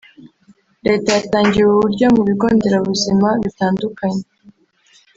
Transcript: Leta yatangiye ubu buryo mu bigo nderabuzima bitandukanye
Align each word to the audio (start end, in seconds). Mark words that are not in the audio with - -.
Leta 0.87 1.09
yatangiye 1.17 1.63
ubu 1.65 1.81
buryo 1.85 2.05
mu 2.15 2.21
bigo 2.27 2.47
nderabuzima 2.55 3.27
bitandukanye 3.43 4.23